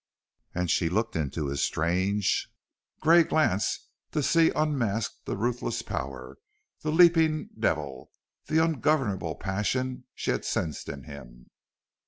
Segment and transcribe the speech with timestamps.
[0.55, 2.51] And she looked into his strange,
[3.01, 6.37] gray glance to see unmasked the ruthless power,
[6.79, 8.11] the leaping devil,
[8.47, 11.51] the ungovernable passion she had sensed in him.